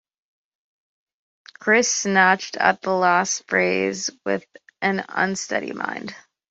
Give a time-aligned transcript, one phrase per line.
[1.59, 4.43] Chris snatched at the last phrase with
[4.81, 6.15] an unsteady mind.